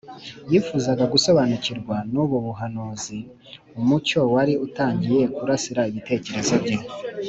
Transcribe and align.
Yifuzaga 0.51 1.03
gusobanukirwa 1.13 1.95
n’ubu 2.11 2.37
buhanuzi. 2.45 3.17
Umucyo 3.79 4.19
wari 4.33 4.53
utangiye 4.65 5.23
kurasira 5.35 5.81
ibitekerezo 5.91 6.55
bye. 6.63 6.77